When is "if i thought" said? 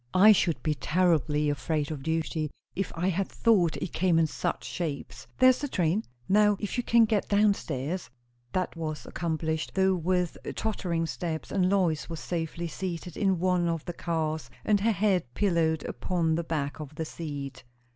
2.75-3.77